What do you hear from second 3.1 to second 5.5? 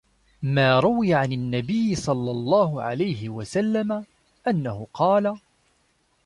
وَسَلَّمَ أَنَّهُ قَالَ